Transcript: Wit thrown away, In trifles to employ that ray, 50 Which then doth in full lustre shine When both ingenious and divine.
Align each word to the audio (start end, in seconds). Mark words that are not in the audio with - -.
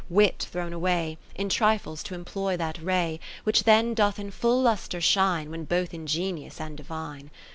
Wit 0.09 0.47
thrown 0.49 0.73
away, 0.73 1.19
In 1.35 1.47
trifles 1.47 2.01
to 2.01 2.15
employ 2.15 2.57
that 2.57 2.81
ray, 2.83 3.19
50 3.41 3.41
Which 3.43 3.63
then 3.65 3.93
doth 3.93 4.17
in 4.17 4.31
full 4.31 4.59
lustre 4.63 4.99
shine 4.99 5.51
When 5.51 5.63
both 5.63 5.93
ingenious 5.93 6.59
and 6.59 6.75
divine. 6.75 7.29